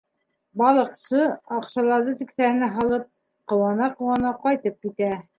Балыҡсы, 0.59 1.25
аҡсаларҙы 1.57 2.15
кеҫәһенә 2.21 2.69
һалып, 2.77 3.05
ҡыуана-ҡыуана 3.53 4.33
ҡайтып 4.47 4.79
китә. 4.87 5.11